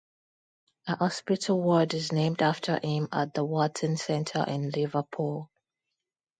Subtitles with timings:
[0.87, 5.51] A hospital ward is named after him at the Walton Centre in Liverpool.